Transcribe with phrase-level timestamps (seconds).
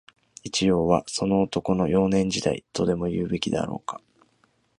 [0.43, 4.01] 一葉は、その男の、幼年時代、とでも言うべきであろうか